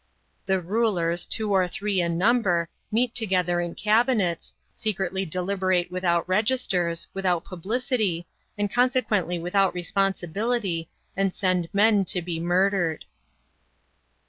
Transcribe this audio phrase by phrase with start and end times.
[0.47, 7.05] "The rulers, two or three in number, meet together in cabinets, secretly deliberate without registers,
[7.13, 8.25] without publicity,
[8.57, 13.05] and consequently without responsibility, and send men to be murdered."